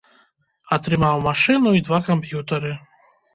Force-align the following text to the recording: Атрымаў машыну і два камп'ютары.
Атрымаў 0.77 1.21
машыну 1.27 1.75
і 1.81 1.85
два 1.89 2.01
камп'ютары. 2.09 2.73